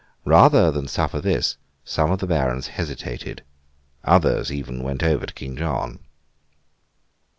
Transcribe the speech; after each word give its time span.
Rather 0.25 0.71
than 0.71 0.87
suffer 0.87 1.21
this, 1.21 1.57
some 1.85 2.09
of 2.11 2.17
the 2.17 2.25
Barons 2.25 2.69
hesitated: 2.69 3.43
others 4.03 4.51
even 4.51 4.81
went 4.81 5.03
over 5.03 5.27
to 5.27 5.33
King 5.35 5.55
John. 5.55 5.99